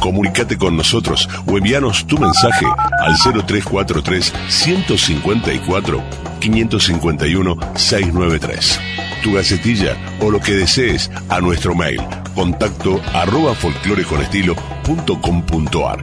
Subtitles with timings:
[0.00, 2.66] Comunicate con nosotros o envíanos tu mensaje
[3.00, 6.02] al 0343 154
[6.40, 8.80] 551 693.
[9.22, 12.00] Tu gacetilla o lo que desees a nuestro mail
[12.34, 16.00] contacto arroba folcloreconestilo.com.ar.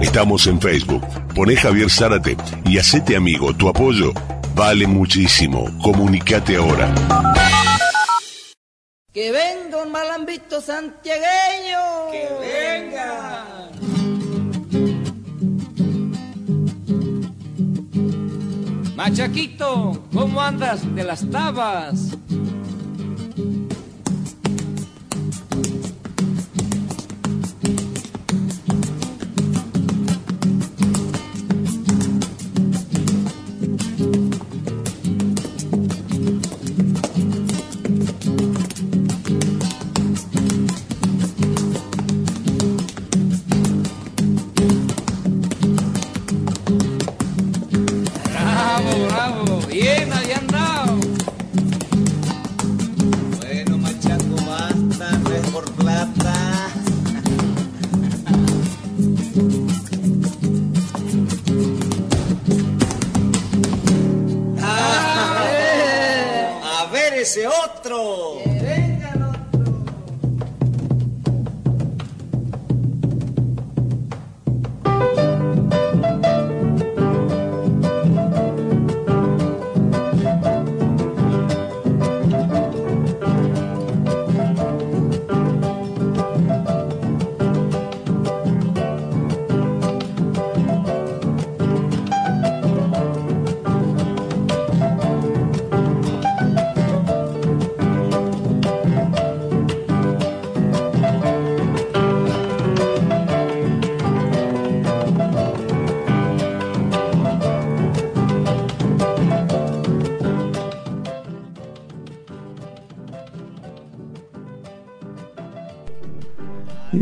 [0.00, 1.02] Estamos en Facebook.
[1.34, 3.52] Poné Javier Zárate y hacete amigo.
[3.54, 4.12] Tu apoyo
[4.54, 5.66] vale muchísimo.
[5.82, 6.94] Comunicate ahora.
[9.16, 12.10] Que venga un malambito santiagueño.
[12.12, 13.70] Que venga.
[18.94, 22.10] Machaquito, ¿cómo andas de las tabas?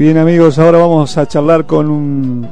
[0.05, 2.47] Bien amigos, ahora vamos a charlar con un-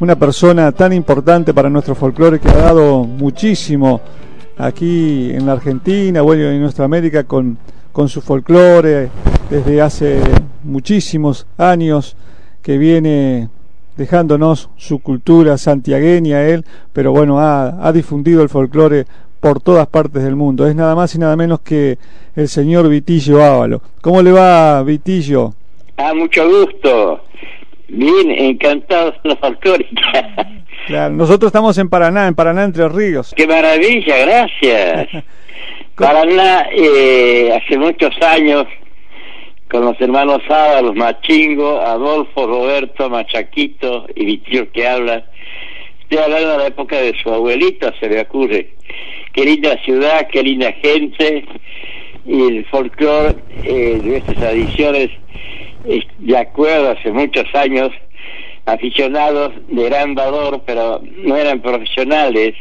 [0.00, 4.00] una persona tan importante para nuestro folclore que ha dado muchísimo
[4.58, 7.58] aquí en la Argentina, bueno, en nuestra América con,
[8.08, 9.08] su folclore
[9.48, 10.20] desde hace
[10.64, 12.16] muchísimos años
[12.60, 13.50] que viene
[13.96, 19.06] dejándonos su cultura santiagueña él, pero bueno, ha, ha difundido el folclore
[19.38, 20.66] por todas partes del mundo.
[20.66, 21.98] Es nada más y nada menos que
[22.34, 23.80] el señor Vitillo Ávalo.
[24.00, 25.54] ¿Cómo le va, Vitillo?
[25.96, 27.24] Ah, mucho gusto.
[27.88, 30.54] Bien, encantados con la folclórica.
[30.86, 33.34] Claro, nosotros estamos en Paraná, en Paraná Entre Ríos.
[33.36, 35.08] Qué maravilla, gracias.
[35.96, 38.66] Paraná, eh, hace muchos años,
[39.68, 45.24] con los hermanos Saba, los Machingo, Adolfo, Roberto, Machaquito y Vitillo que habla.
[46.02, 48.74] Estoy hablando de la época de su abuelito, se me ocurre.
[49.32, 51.44] Qué linda ciudad, qué linda gente.
[52.26, 53.34] Y el folclore
[53.64, 55.10] eh, de estas tradiciones,
[56.18, 57.90] de acuerdo, hace muchos años,
[58.66, 62.54] aficionados de gran valor, pero no eran profesionales.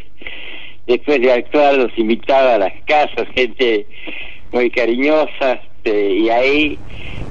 [0.87, 3.87] Después de actuar, los invitaba a las casas, gente
[4.51, 6.79] muy cariñosa, este, y ahí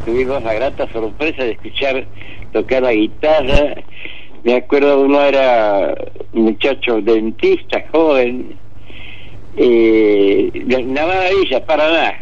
[0.05, 2.07] tuvimos la grata sorpresa de escuchar
[2.53, 3.75] tocar la guitarra.
[4.45, 5.95] Me acuerdo uno era
[6.33, 8.57] un muchacho dentista, joven,
[9.57, 12.17] eh, de una maravilla, Paraná.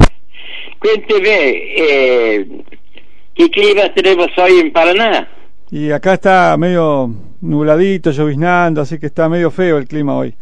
[0.79, 2.47] Cuénteme, eh,
[3.35, 5.29] ¿qué clima tenemos hoy en Paraná?
[5.71, 10.35] Y acá está medio nubladito, lloviznando, así que está medio feo el clima hoy.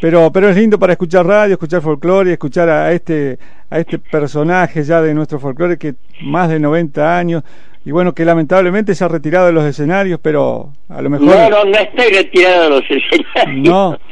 [0.00, 3.38] Pero, pero es lindo para escuchar radio, escuchar folclore, escuchar a este,
[3.68, 7.42] a este personaje ya de nuestro folclore que más de 90 años
[7.88, 11.26] y bueno, que lamentablemente se ha retirado de los escenarios, pero a lo mejor...
[11.26, 13.68] No, no, no estoy retirado de los escenarios.
[13.68, 13.98] No.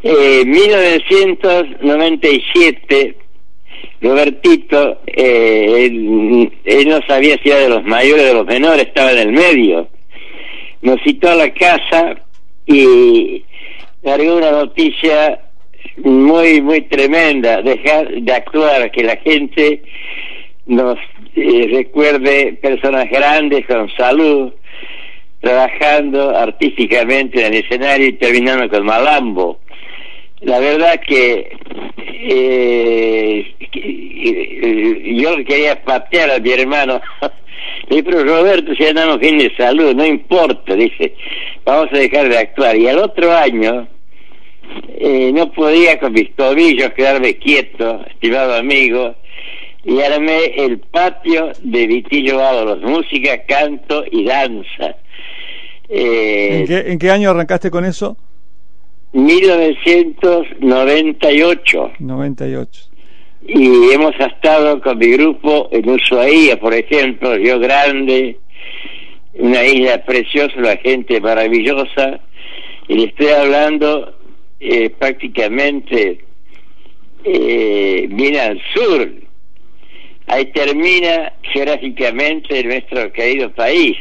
[0.00, 3.16] Eh, 1997,
[4.00, 5.86] Robertito, eh,
[6.64, 9.32] él, no sabía si era de los mayores o de los menores, estaba en el
[9.32, 9.88] medio.
[10.82, 12.16] Nos citó a la casa
[12.66, 13.44] y
[14.02, 15.40] largó una noticia
[15.96, 19.82] muy, muy tremenda, dejar de actuar, que la gente
[20.66, 20.96] nos
[21.34, 24.52] eh, recuerde personas grandes con salud,
[25.40, 29.58] trabajando artísticamente en el escenario y terminando con Malambo.
[30.40, 31.50] La verdad que,
[32.30, 37.00] eh, que- yo quería patear a mi hermano.
[37.90, 41.14] Le pero Roberto, si andamos bien de salud, no importa, dice,
[41.64, 42.76] vamos a dejar de actuar.
[42.76, 43.88] Y al otro año,
[44.98, 49.14] eh, no podía con mis tobillos quedarme quieto, estimado amigo,
[49.84, 54.96] y armé el patio de Vitillo Ábalos, música, canto y danza.
[55.88, 58.16] Eh, ¿En qué, en qué año arrancaste con eso?
[59.12, 62.88] 1998 98.
[63.46, 68.38] y hemos estado con mi grupo en Ushuaia, por ejemplo, Río Grande,
[69.34, 72.20] una isla preciosa, la gente maravillosa,
[72.88, 74.18] y le estoy hablando
[74.60, 76.24] eh, prácticamente
[77.24, 79.08] eh, bien al sur.
[80.26, 83.96] Ahí termina geográficamente nuestro querido país.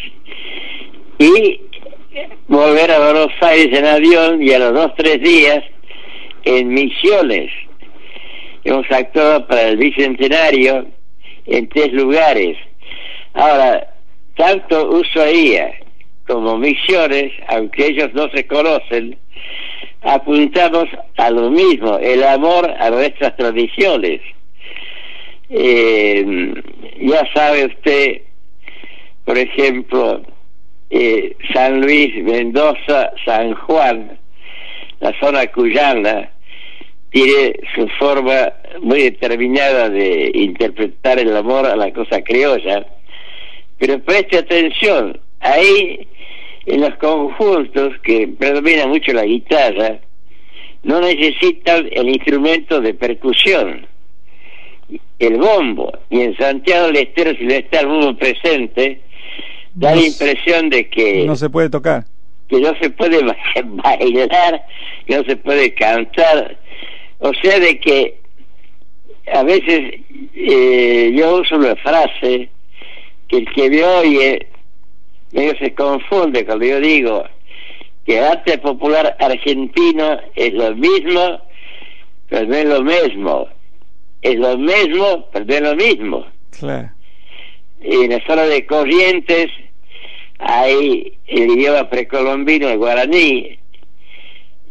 [1.19, 1.61] Y
[2.47, 5.63] volver a Buenos Aires en avión y a los dos, tres días
[6.43, 7.51] en Misiones.
[8.63, 10.87] Hemos actuado para el Bicentenario
[11.45, 12.57] en tres lugares.
[13.33, 13.93] Ahora,
[14.35, 15.73] tanto Ushuaia
[16.27, 19.17] como Misiones, aunque ellos no se conocen,
[20.01, 20.85] apuntamos
[21.17, 24.21] a lo mismo, el amor a nuestras tradiciones.
[25.49, 26.53] Eh,
[26.99, 28.21] ya sabe usted,
[29.23, 30.21] por ejemplo,
[30.89, 34.17] eh, San Luis, Mendoza, San Juan,
[34.99, 36.31] la zona cuyana,
[37.09, 42.85] tiene su forma muy determinada de interpretar el amor a la cosa criolla,
[43.77, 46.07] pero preste atención, ahí
[46.65, 49.99] en los conjuntos que predomina mucho la guitarra,
[50.83, 53.87] no necesitan el instrumento de percusión,
[55.19, 59.01] el bombo, y en Santiago del Estero si no está el bombo presente,
[59.79, 62.05] da la No impresión de que No se puede tocar.
[62.49, 63.35] que no se puede ba-
[63.97, 64.63] bailar,
[65.05, 66.57] que no se puede cantar.
[67.19, 68.19] O sea, de que
[69.33, 70.01] a veces
[70.33, 72.49] eh, yo uso una frase
[73.27, 74.47] que el que me oye
[75.33, 77.25] medio se confunde cuando yo digo
[78.05, 81.41] que el arte popular argentino es lo mismo,
[82.29, 83.47] pero no es lo mismo.
[84.21, 86.25] Es lo mismo, pero no es lo mismo
[86.57, 86.89] Claro.
[87.81, 89.47] en la zona de Corrientes
[90.39, 93.59] hay el idioma precolombino, el guaraní.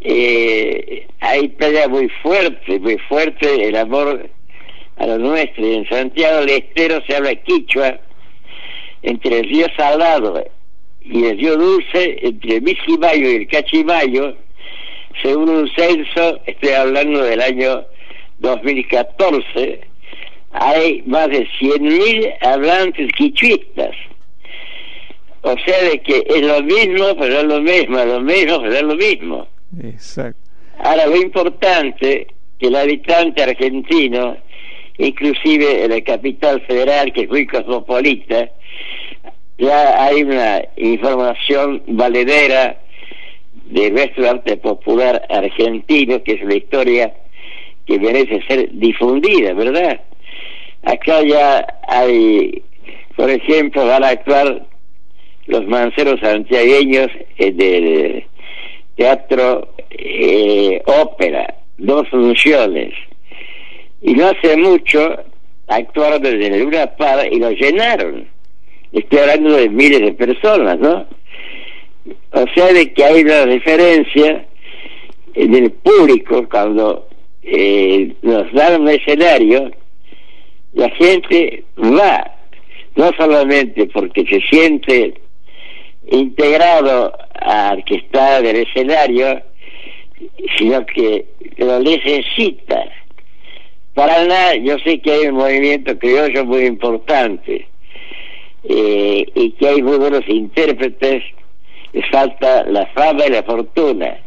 [0.01, 4.29] Eh, hay pelea muy fuerte, muy fuerte el amor
[4.97, 5.67] a lo nuestro.
[5.67, 7.99] Y en Santiago del Estero se habla quichua
[9.03, 10.45] entre el río Salado
[11.01, 14.37] y el río Dulce, entre el Misimayo y el Cachimayo,
[15.23, 17.87] según un censo, estoy hablando del año
[18.39, 19.81] 2014,
[20.53, 23.95] hay más de 100.000 hablantes quichuistas.
[25.47, 28.75] O sea, de que es lo mismo, pero es lo mismo, es lo mismo, pero
[28.75, 29.47] es lo mismo.
[29.81, 30.41] Exacto.
[30.81, 32.27] Ahora, lo importante
[32.59, 34.37] que el habitante argentino,
[34.99, 38.51] inclusive en la capital federal, que es muy cosmopolita,
[39.57, 42.81] ya hay una información valedera
[43.67, 47.15] de nuestro arte popular argentino, que es la historia
[47.87, 50.01] que merece ser difundida, ¿verdad?
[50.83, 52.65] Acá ya hay,
[53.15, 54.67] por ejemplo, van a actuar
[55.47, 58.25] los manceros santiagueños eh, del
[58.97, 62.93] teatro eh, ópera, dos funciones.
[64.03, 65.17] Y no hace mucho
[65.69, 68.29] actuaron desde el Luna Par y lo llenaron.
[68.93, 71.07] Estoy hablando de miles de personas, ¿no?
[72.33, 74.47] O sea, de que hay una diferencia
[75.35, 77.09] en el público cuando
[77.43, 79.71] eh, nos dan un escenario,
[80.73, 82.33] la gente va,
[82.95, 85.15] no solamente porque se siente
[86.11, 89.43] integrado al que está del escenario,
[90.57, 91.27] sino que
[91.59, 92.85] lo necesita.
[93.95, 97.67] Para nada, yo sé que hay un movimiento criollo muy importante
[98.69, 101.23] eh, y que hay muy buenos intérpretes,
[102.11, 104.19] falta la fama y la fortuna.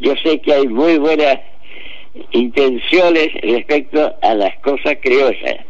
[0.00, 1.38] Yo sé que hay muy buenas
[2.32, 5.65] intenciones respecto a las cosas criollas.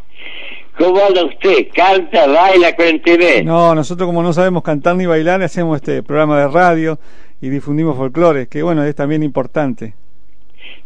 [0.79, 1.69] ¿Cómo anda usted?
[1.75, 3.43] ¿Canta, baila, cuénteme?
[3.43, 6.99] No, nosotros como no sabemos cantar ni bailar, hacemos este programa de radio
[7.41, 9.95] y difundimos folclore, que bueno, es también importante.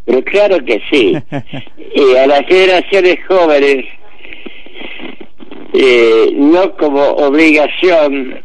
[0.05, 1.17] Pero claro que sí.
[1.95, 3.85] y a las generaciones jóvenes,
[5.73, 8.41] eh, no como obligación,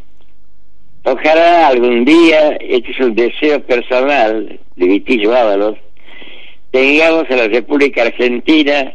[1.04, 5.76] ojalá algún día, este es un deseo personal de Vitillo Ábalos,
[6.72, 8.94] tengamos en la República Argentina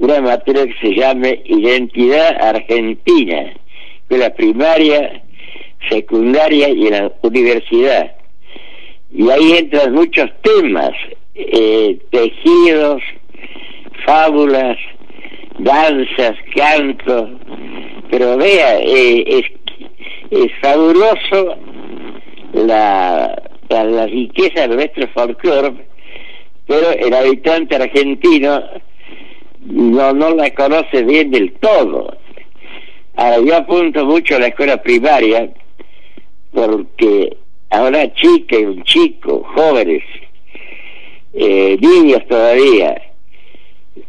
[0.00, 3.52] una materia que se llame Identidad Argentina,
[4.08, 5.22] que la primaria,
[5.90, 8.16] secundaria y en la universidad.
[9.12, 10.92] Y ahí entran muchos temas,
[11.34, 13.02] eh, tejidos,
[14.06, 14.78] fábulas,
[15.58, 17.30] danzas, cantos,
[18.10, 19.44] pero vea, eh, es,
[20.30, 21.56] es fabuloso
[22.54, 25.74] la, la, riqueza de nuestro folclore,
[26.66, 28.62] pero el habitante argentino
[29.60, 32.16] no, no la conoce bien del todo.
[33.16, 35.50] Ahora, yo apunto mucho a la escuela primaria
[36.52, 37.36] porque
[37.70, 40.02] ahora chica y un chico, jóvenes,
[41.34, 43.00] eh, niños todavía,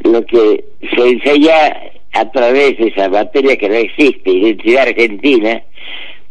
[0.03, 0.63] lo que
[0.95, 5.61] se enseña a través de esa materia que no existe, identidad argentina,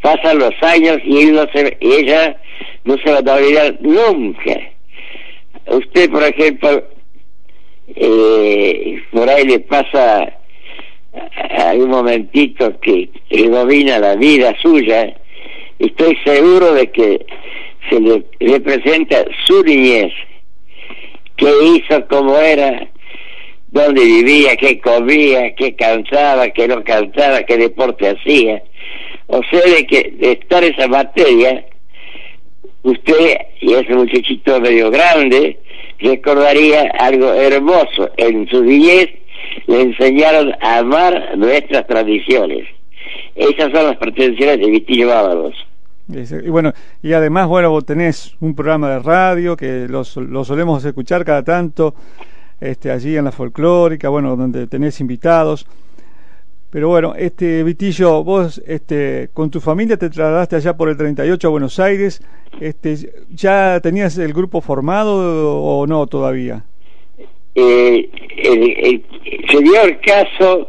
[0.02, 2.40] pasan los años y, él no se, ella
[2.84, 4.60] no se va a olvidar nunca.
[5.66, 6.82] Usted, por ejemplo,
[7.96, 10.40] eh, por ahí le pasa
[11.50, 15.14] hay un momentito que, domina la vida suya,
[15.78, 17.26] estoy seguro de que
[17.88, 20.12] se le representa su niñez,
[21.36, 22.88] qué hizo, cómo era,
[23.68, 28.62] dónde vivía, qué comía, qué cantaba, qué no cantaba, qué deporte hacía.
[29.26, 31.64] O sea, de que de estar esa materia,
[32.82, 35.58] usted, y ese muchachito medio grande,
[36.00, 38.10] recordaría algo hermoso.
[38.16, 39.08] En su niñez
[39.66, 42.66] le enseñaron a amar nuestras tradiciones.
[43.34, 45.54] Esas son las pretensiones de Vitillo Ábalos.
[46.08, 50.84] Y bueno, y además, bueno, vos tenés un programa de radio que lo, lo solemos
[50.84, 51.94] escuchar cada tanto,
[52.60, 55.66] este, allí en la folclórica, bueno, donde tenés invitados.
[56.70, 61.48] Pero bueno, este Vitillo, vos este, con tu familia te trasladaste allá por el 38
[61.48, 62.22] a Buenos Aires.
[62.60, 62.94] Este,
[63.30, 66.62] ¿Ya tenías el grupo formado o no todavía?
[67.56, 68.08] Eh,
[69.50, 70.68] se dio el caso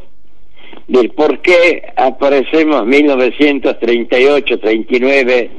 [0.87, 5.49] del por qué aparecemos 1938-39.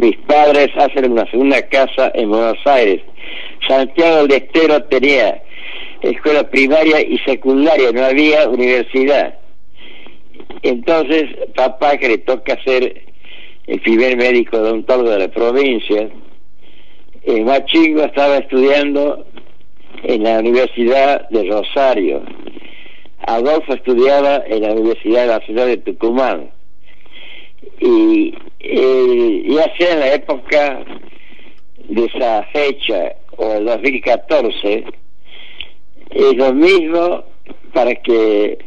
[0.00, 3.02] Mis padres hacen una segunda casa en Buenos Aires.
[3.68, 5.42] Santiago del Estero tenía
[6.00, 9.38] escuela primaria y secundaria, no había universidad.
[10.62, 13.04] Entonces, papá, que le toca ser
[13.66, 16.10] el primer médico de un de la provincia,
[17.24, 19.24] el más chingo estaba estudiando
[20.02, 22.22] en la Universidad de Rosario.
[23.26, 26.50] Adolfo estudiaba en la Universidad Nacional de Tucumán.
[27.78, 30.84] Y eh, ya sea en la época
[31.88, 34.84] de esa fecha o el 2014,
[36.10, 37.24] es lo mismo
[37.72, 38.58] para que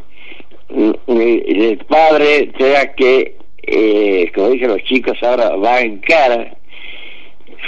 [0.70, 6.56] el padre tenga que, eh, como dicen los chicos ahora, va en cara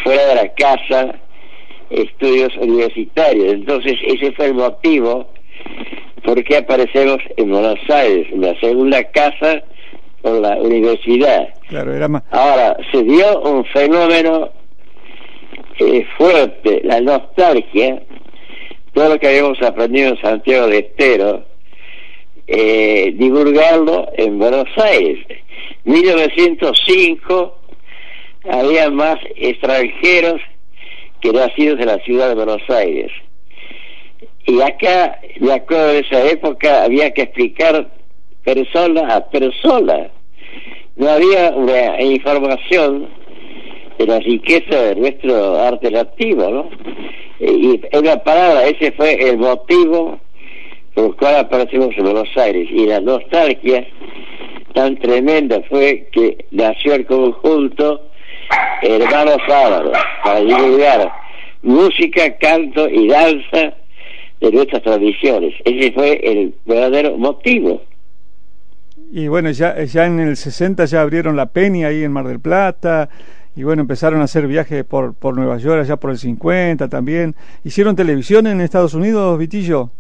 [0.04, 1.16] fuera de la casa
[1.90, 3.54] estudios universitarios.
[3.54, 5.28] Entonces ese fue el motivo
[6.24, 9.64] por qué aparecemos en Buenos Aires, en la segunda casa
[10.22, 11.54] por la universidad.
[11.70, 12.24] Claro, era más...
[12.32, 14.50] Ahora, se dio un fenómeno
[15.80, 18.02] eh, fuerte, la nostalgia,
[18.94, 21.46] todo lo que habíamos aprendido en Santiago de Estero,
[22.48, 25.20] eh, divulgarlo en Buenos Aires.
[25.84, 27.58] 1905
[28.50, 30.42] había más extranjeros
[31.22, 33.12] que nacidos en la ciudad de Buenos Aires.
[34.46, 37.90] Y acá, de acuerdo a esa época, había que explicar
[38.44, 40.10] persona a persona.
[40.96, 43.10] No había una información
[43.98, 46.70] de la riqueza de nuestro arte nativo, ¿no?
[47.40, 50.20] Y en la palabra, ese fue el motivo
[50.98, 52.68] por el cual aparecimos en Buenos Aires.
[52.72, 53.86] Y la nostalgia
[54.74, 58.10] tan tremenda fue que nació el conjunto
[58.82, 61.12] Hermanos Sábados para divulgar
[61.62, 63.76] música, canto y danza
[64.42, 65.54] de nuestras tradiciones.
[65.66, 67.84] Ese fue el verdadero motivo.
[69.12, 72.40] Y bueno, ya, ya en el 60 ya abrieron la Peña ahí en Mar del
[72.40, 73.10] Plata,
[73.56, 77.36] y bueno, empezaron a hacer viajes por, por Nueva York, allá por el 50 también.
[77.64, 79.92] ¿Hicieron televisión en Estados Unidos, Vitillo?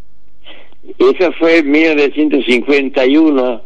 [0.97, 3.61] Eso fue en 1951.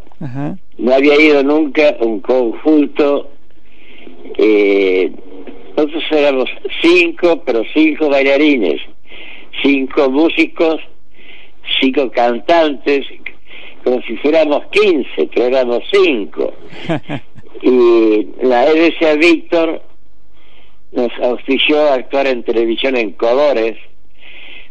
[0.77, 3.31] No había ido nunca un conjunto.
[4.37, 5.11] Eh,
[5.75, 6.49] nosotros éramos
[6.81, 8.81] cinco, pero cinco bailarines,
[9.63, 10.81] cinco músicos,
[11.79, 13.05] cinco cantantes,
[13.83, 16.53] como si fuéramos quince, pero éramos cinco.
[17.61, 19.81] y la EDC Víctor
[20.91, 23.77] nos auspició a actuar en televisión en colores,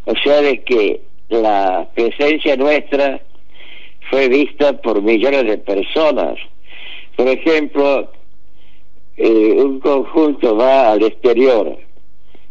[0.05, 3.21] o sea de que la presencia nuestra
[4.11, 6.37] fue vista por millones de personas.
[7.17, 8.11] Por ejemplo,
[9.17, 11.79] eh, un conjunto va al exterior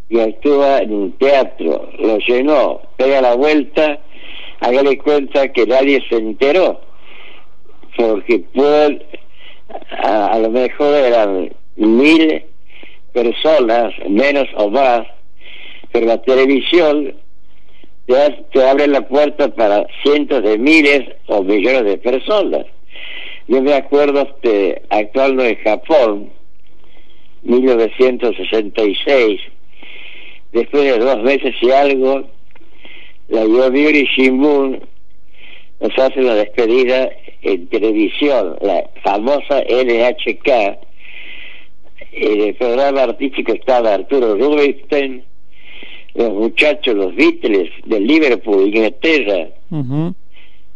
[0.09, 4.00] y actúa en un teatro, lo llenó, pega la vuelta
[4.62, 6.81] hágale cuenta que nadie se enteró,
[7.95, 9.03] porque pueden,
[10.03, 12.43] a, a lo mejor eran mil
[13.13, 15.07] personas, menos o más,
[15.91, 17.15] pero la televisión
[18.51, 22.66] te, abre la puerta para cientos de miles o millones de personas.
[23.48, 26.32] Yo me acuerdo este, actuando en Japón,
[27.44, 29.42] 1966,
[30.51, 32.24] después de dos meses y algo,
[33.28, 34.82] la Yomiuri Shimbun
[35.80, 37.10] nos hace una despedida
[37.42, 40.80] en televisión, la famosa NHK.
[42.12, 45.24] En el programa artístico estaba Arturo Rubinstein,
[46.16, 49.50] los muchachos, los Beatles de Liverpool, Inglaterra,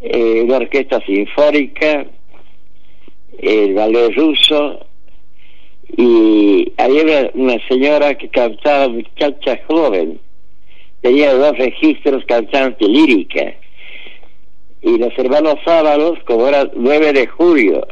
[0.01, 2.05] eh, una orquesta sinfónica,
[3.39, 4.85] el ballet ruso,
[5.95, 10.19] y había una, una señora que cantaba muchacha joven,
[11.01, 13.53] tenía dos registros cantante lírica,
[14.81, 17.87] y los hermanos Sábalos, como era 9 de julio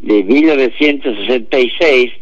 [0.00, 2.12] de 1966,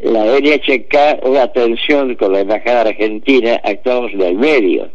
[0.00, 4.88] la NHK, una atención con la Embajada Argentina, actuamos en el medio.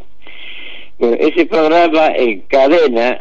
[1.00, 3.20] Bueno, ese programa en cadena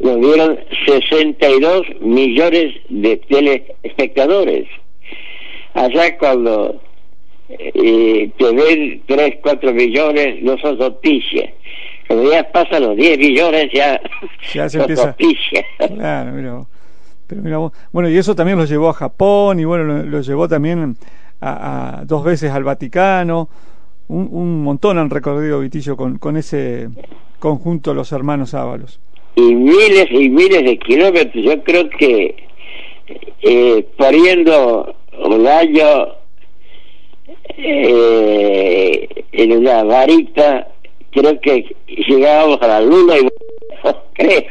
[0.00, 4.66] lo vieron 62 millones de telespectadores.
[5.74, 6.80] Allá cuando
[7.50, 11.50] eh, te ven 3, 4 millones, no son noticias.
[12.06, 14.00] Cuando ya pasan los 10 millones, ya,
[14.54, 15.06] Ya se son empieza.
[15.08, 15.64] noticias.
[15.76, 16.64] Claro, mira.
[17.28, 17.72] Pero mira vos.
[17.92, 20.96] Bueno, y eso también lo llevó a Japón y bueno, lo, llevó también
[21.40, 23.48] a, a dos veces al Vaticano.
[24.08, 26.88] Un, un montón han recorrido Vitillo con, con ese
[27.38, 28.98] conjunto los hermanos Ábalos.
[29.36, 31.44] y miles y miles de kilómetros.
[31.44, 32.34] Yo creo que
[33.42, 36.08] eh, pariendo un año
[37.56, 40.68] eh, en una varita,
[41.10, 41.76] creo que
[42.08, 43.28] llegábamos a la luna y
[44.14, 44.42] creo.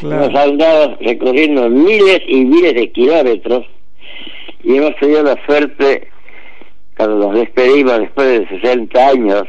[0.00, 0.24] Claro.
[0.24, 3.66] Hemos andado recorriendo miles y miles de kilómetros
[4.62, 6.08] y hemos tenido la suerte,
[6.96, 9.44] cuando nos despedimos después de 60 años,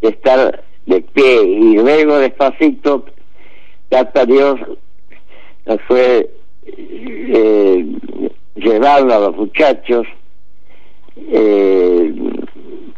[0.00, 3.06] de estar de pie y luego despacito,
[3.90, 4.60] hasta Dios
[5.66, 6.30] nos fue
[6.66, 7.86] eh,
[8.56, 10.06] llevando a los muchachos.
[11.16, 12.14] Eh,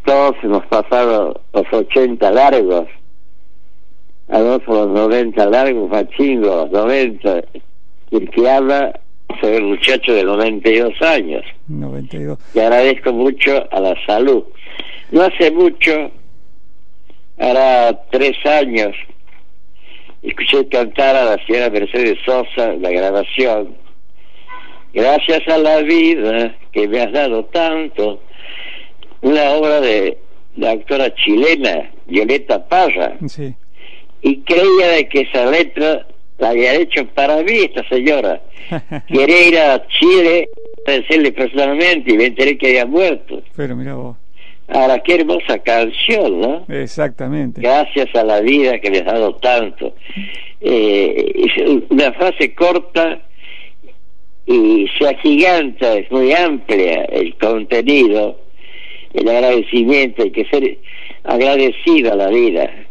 [0.05, 2.87] todos hemos pasado los 80 largos,
[4.29, 7.43] Adolfo los 90 largos, Machingo los 90,
[8.11, 9.01] y el que habla
[9.41, 11.43] soy un muchacho de 92 años.
[11.69, 12.39] 92.
[12.55, 14.45] Le agradezco mucho a la salud.
[15.11, 16.11] No hace mucho,
[17.39, 18.95] hará tres años,
[20.23, 23.77] escuché cantar a la señora Mercedes Sosa la grabación.
[24.93, 28.21] Gracias a la vida que me has dado tanto,
[29.21, 30.19] una obra de
[30.57, 33.55] la autora chilena Violeta Parra, Sí.
[34.27, 36.05] Y creía de que esa letra
[36.39, 38.43] la había hecho para mí esta señora.
[39.07, 40.49] Quería ir a Chile
[40.85, 43.41] a decirle personalmente y me enteré que había muerto.
[43.55, 44.17] Pero mira vos.
[44.67, 46.65] Ahora, qué hermosa canción, ¿no?
[46.69, 47.61] Exactamente.
[47.61, 49.95] Gracias a la vida que me has dado tanto.
[50.61, 53.21] Eh, una frase corta
[54.45, 58.41] y se agiganta, es muy amplia el contenido,
[59.15, 60.79] el agradecimiento, hay que ser
[61.23, 62.86] agradecido a la vida.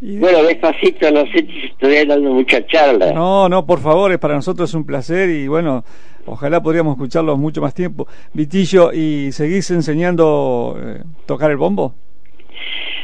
[0.00, 3.12] Bueno, despacito, no sé si estoy dando mucha charla.
[3.12, 5.84] No, no, por favor, es para nosotros un placer y bueno,
[6.26, 8.06] ojalá podríamos escucharlos mucho más tiempo.
[8.34, 11.94] Vitillo, ¿y seguís enseñando eh, tocar el bombo?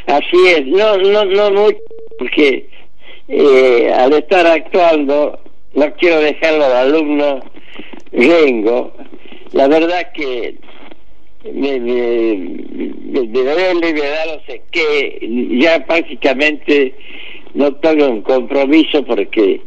[0.07, 1.79] Así es, no, no, no mucho,
[2.19, 2.69] porque
[3.29, 5.39] eh, al estar actuando,
[5.75, 7.41] no quiero dejarlo al alumno
[8.13, 8.93] Rengo.
[9.53, 10.57] La verdad que
[11.45, 15.19] me, me duele, me da no sé qué,
[15.61, 16.95] ya prácticamente
[17.55, 19.61] no tengo un compromiso porque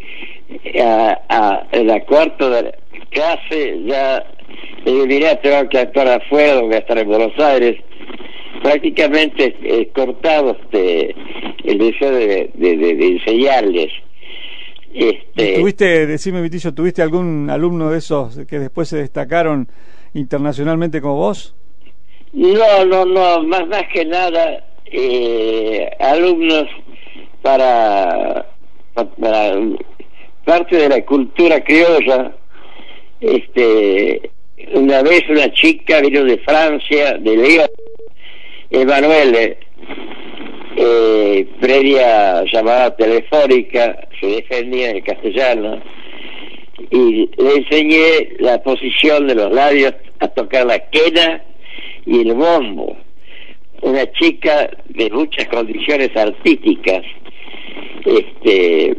[0.82, 1.20] a,
[1.72, 2.72] a, la cuarta de la
[3.10, 4.24] clase ya
[4.86, 7.78] me diré tengo que actuar afuera, voy a estar en Buenos Aires
[8.64, 11.14] prácticamente he cortado este
[11.66, 13.92] el deseo de, de, de- de enseñarles.
[14.94, 19.68] Este ¿Tuviste, decime Vitillo, ¿tuviste algún alumno de esos que después se destacaron
[20.14, 21.54] internacionalmente como vos?
[22.36, 26.68] No no no más más que nada eh, alumnos
[27.42, 28.46] para,
[30.46, 32.34] parte de la cultura criolla.
[33.22, 34.30] Este
[34.74, 37.70] una vez una chica vino de Francia de León
[38.70, 39.58] Emanuele
[40.76, 45.82] eh, previa llamada telefónica se defendía en el castellano
[46.90, 51.42] y le enseñé la posición de los labios a tocar la quena
[52.06, 52.98] y el bombo.
[53.82, 57.04] Una chica de muchas condiciones artísticas
[58.06, 58.96] Este,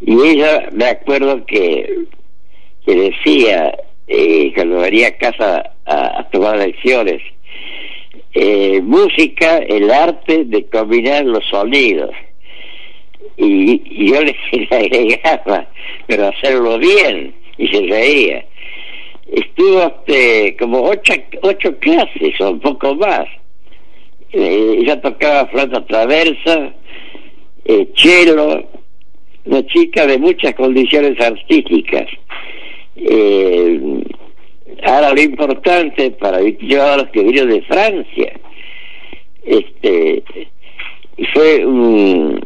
[0.00, 2.06] y ella, me acuerdo que,
[2.86, 3.72] que decía,
[4.08, 7.22] eh, cuando venía a casa a, tomar lecciones,
[8.34, 12.10] eh, música, el arte de combinar los sonidos.
[13.36, 14.36] Y, yo le,
[14.70, 15.68] agregaba,
[16.06, 18.44] pero hacerlo bien, y se reía.
[19.30, 23.26] Estuvo este, como ocho, ocho clases o un poco más.
[24.32, 26.72] Eh, ella tocaba flauta traversa,
[27.64, 28.64] eh, cello,
[29.44, 32.08] una chica de muchas condiciones artísticas.
[32.96, 33.80] Eh,
[34.82, 38.32] ahora lo importante para yo los que vino de Francia,
[39.44, 40.22] este,
[41.32, 42.40] fue un,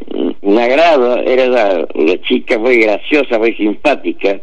[0.59, 4.39] agrado, era una, chica muy graciosa, muy simpática,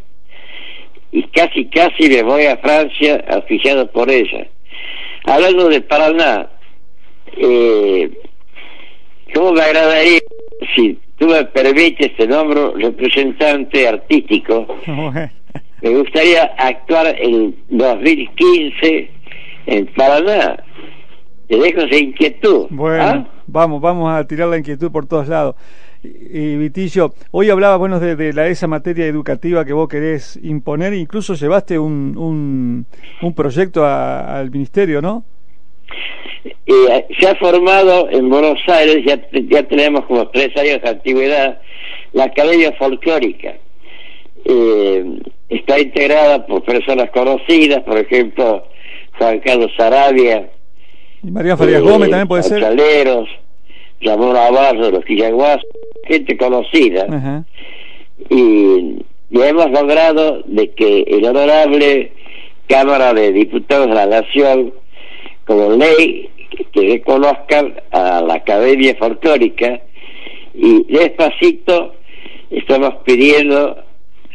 [1.12, 4.48] y casi casi me voy a Francia oficiado por ella.
[5.24, 6.48] Hablando de Paraná,
[7.36, 8.10] eh,
[9.34, 10.20] ¿cómo me agradaría
[10.74, 14.66] si tú me permites te nombro representante artístico?
[14.86, 19.10] me gustaría actuar en 2015
[19.66, 20.64] en Paraná.
[21.46, 22.66] Te dejo esa inquietud.
[22.70, 23.26] Bueno, ¿ah?
[23.46, 25.56] vamos, vamos a tirar la inquietud por todos lados.
[26.02, 31.34] Y, Vitillo, hoy hablaba bueno, de, la, esa materia educativa que vos querés imponer, incluso
[31.34, 32.86] llevaste un, un,
[33.22, 35.24] un proyecto al ministerio, ¿no?
[36.44, 41.60] Eh, se ha formado en Buenos Aires, ya, ya tenemos como tres años de antigüedad,
[42.12, 43.54] la Academia Folclórica.
[44.44, 45.04] Eh,
[45.48, 48.66] está integrada por personas conocidas, por ejemplo,
[49.18, 50.50] Juan Carlos Arabia.
[51.22, 52.60] Y María Farías Gómez también puede ser.
[52.60, 53.28] Chaleros,
[54.00, 55.58] Ramón Navarro, los Quillaguas,
[56.12, 57.44] gente conocida.
[58.28, 58.98] Y,
[59.30, 62.12] y hemos logrado de que el honorable
[62.68, 64.72] Cámara de Diputados de la Nación,
[65.46, 66.28] como ley,
[66.72, 69.80] que reconozcan a la Academia Folclórica
[70.54, 71.94] y despacito
[72.50, 73.76] estamos pidiendo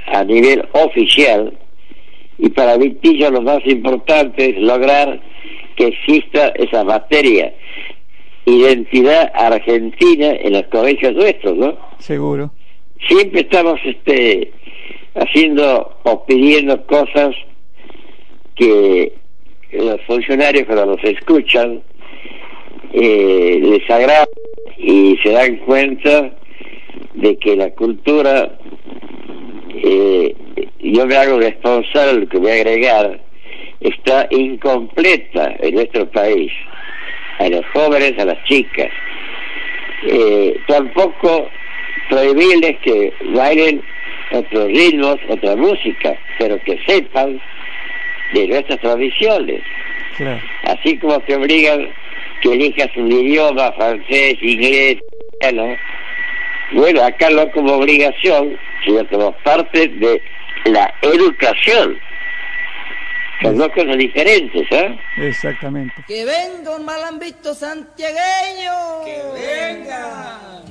[0.07, 1.53] a nivel oficial
[2.39, 5.19] y para Vitillo lo más importante es lograr
[5.75, 7.53] que exista esa materia
[8.47, 11.77] identidad argentina en los colegios nuestros, ¿no?
[11.99, 12.51] Seguro.
[13.07, 14.51] Siempre estamos este
[15.15, 17.35] haciendo o pidiendo cosas
[18.55, 19.13] que
[19.73, 21.81] los funcionarios cuando los escuchan
[22.93, 24.27] eh, les agrada
[24.77, 26.31] y se dan cuenta
[27.15, 28.57] de que la cultura
[29.83, 30.35] eh,
[30.79, 33.19] yo me hago responsable lo que voy a agregar
[33.81, 36.51] está incompleta en nuestro país
[37.39, 38.89] a los jóvenes a las chicas
[40.03, 41.49] eh, tampoco
[42.09, 43.81] prohibirles que bailen
[44.31, 47.41] otros ritmos otra música pero que sepan
[48.33, 49.61] de nuestras tradiciones
[50.63, 51.89] así como te obligan
[52.41, 54.97] que elijas un idioma francés inglés
[55.53, 55.77] ¿no?
[56.71, 60.21] Bueno, acá no como obligación, sino como parte de
[60.65, 61.97] la educación.
[63.41, 64.99] Son dos cosas diferentes, ¿eh?
[65.17, 65.93] Exactamente.
[66.07, 69.05] Que venga un malambito santiagueño.
[69.05, 70.63] Que venga.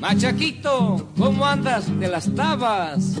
[0.00, 3.20] Machaquito, ¿cómo andas de las tabas?